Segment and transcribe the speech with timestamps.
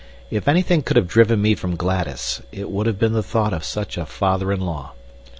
[0.31, 3.63] If anything could have driven me from Gladys, it would have been the thought of
[3.63, 4.93] such a father in law.